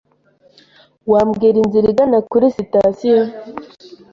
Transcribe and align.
Wambwira 1.11 1.57
inzira 1.63 1.87
igana 1.91 2.17
kuri 2.29 2.45
sitasiyo? 2.55 3.19